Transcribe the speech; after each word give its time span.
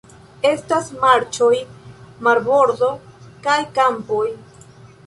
Estas 0.51 0.87
marĉoj, 1.03 1.51
marbordo 2.29 2.91
kaj 3.47 3.61
kampoj. 3.79 4.25